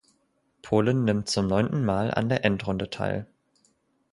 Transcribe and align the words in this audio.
Polen 0.63 1.03
nimmt 1.03 1.29
zum 1.29 1.45
neunten 1.45 1.85
Mal 1.85 2.11
an 2.11 2.27
der 2.27 2.43
Endrunde 2.43 2.89
teil. 2.89 3.27